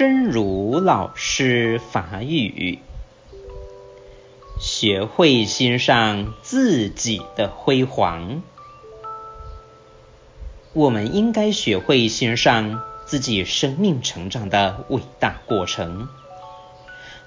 [0.00, 2.78] 真如老师法语，
[4.58, 8.42] 学会欣赏自己的辉煌。
[10.72, 16.08] 我们应该学会欣赏自己生命成长的伟大过程，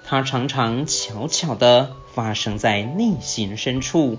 [0.03, 4.17] 它常常悄悄地发生在内心深处，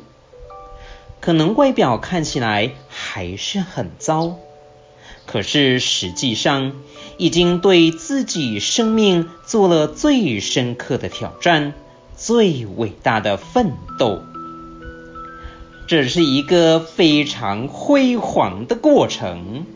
[1.20, 4.36] 可能外表看起来还是很糟。
[5.26, 6.74] 可是实际上，
[7.16, 11.72] 已经对自己生命做了最深刻的挑战，
[12.16, 14.20] 最伟大的奋斗。
[15.86, 19.66] 这是一个非常辉煌的过程。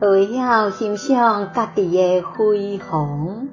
[0.00, 3.48] 学晓欣赏家己的辉煌，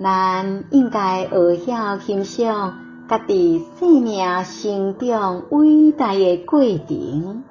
[0.00, 2.84] 咱应该学晓欣赏。
[3.08, 7.42] 家己生命成长伟大的过程，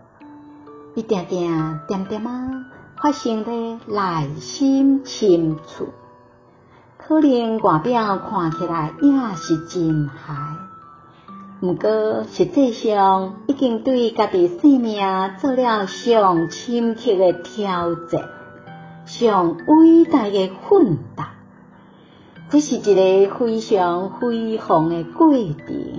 [0.98, 2.66] 一点点、点点啊，
[3.00, 3.52] 发生在
[3.86, 5.90] 内心深处。
[6.98, 10.34] 可能外表看起来也是真坏，
[11.59, 15.00] 不过实际上已经对家己生命
[15.40, 18.30] 做了上深刻的挑战，
[19.06, 21.23] 上伟大的奋斗。
[22.50, 22.80] 这是一
[23.28, 25.97] 个非常辉煌的过程。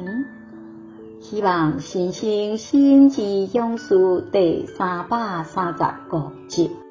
[1.30, 5.84] 希望新生心之勇士第三百三十
[6.16, 6.87] 五集。